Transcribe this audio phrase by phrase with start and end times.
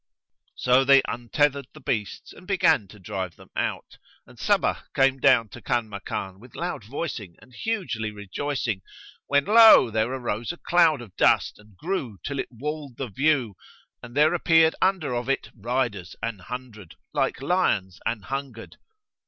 [0.55, 5.49] So they untethered the beasts and began to drive them out; and Sabbah came down
[5.49, 8.81] to Kanmakan with loud voicing and hugely rejoicing;
[9.27, 9.91] when lo!
[9.91, 13.55] there arose a cloud of dust and grew till it walled the view,
[14.01, 18.77] and there appeared under of it riders an hundred, like lions an hungered.